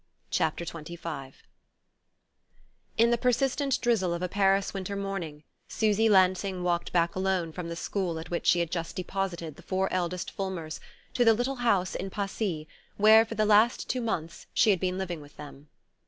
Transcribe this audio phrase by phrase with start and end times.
[0.35, 1.33] PART III XXV
[2.97, 7.69] IN the persistent drizzle of a Paris winter morning Susy Lansing walked back alone from
[7.69, 10.79] the school at which she had just deposited the four eldest Fulmers
[11.13, 12.67] to the little house in Passy
[12.97, 15.69] where, for the last two months, she had been living with them.